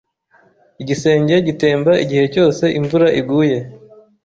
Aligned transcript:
Igisenge 0.81 1.35
gitemba 1.47 1.91
igihe 2.03 2.25
cyose 2.33 2.63
imvura 2.79 3.07
iguye. 3.19 3.57